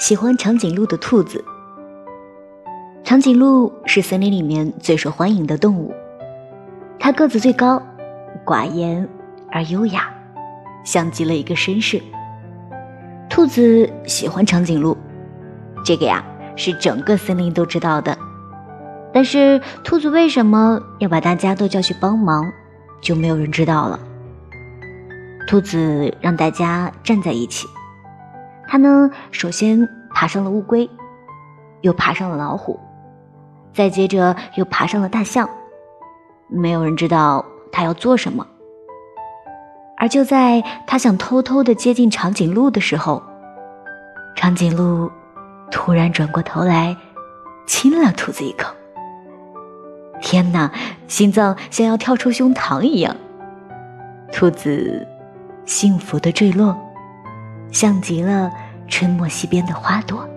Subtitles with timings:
[0.00, 1.44] 喜欢长颈鹿的兔子。
[3.04, 5.94] 长颈鹿是森林里面最受欢迎的动物，
[6.98, 7.82] 它个子最高，
[8.42, 9.06] 寡言
[9.52, 10.10] 而优雅，
[10.84, 12.00] 像极了一个绅士。
[13.28, 14.96] 兔子喜欢长颈鹿，
[15.84, 16.24] 这个呀
[16.56, 18.16] 是整个森林都知道的。
[19.12, 22.50] 但是兔子为什么要把大家都叫去帮忙，
[23.02, 24.00] 就没有人知道了。
[25.46, 27.68] 兔子让大家站在一起。
[28.72, 29.88] 它呢，首先
[30.20, 30.86] 爬上了乌龟，
[31.80, 32.78] 又爬上了老虎，
[33.72, 35.48] 再接着又爬上了大象。
[36.46, 38.46] 没有人知道他要做什么。
[39.96, 43.22] 而就在他想偷偷的接近长颈鹿的时候，
[44.36, 45.10] 长颈鹿
[45.70, 46.94] 突然转过头来，
[47.66, 48.70] 亲了兔子一口。
[50.20, 50.70] 天哪，
[51.08, 53.16] 心脏像要跳出胸膛一样。
[54.30, 55.08] 兔子
[55.64, 56.76] 幸福的坠落。
[57.72, 58.50] 像极了
[58.90, 60.28] 春末溪边的花朵。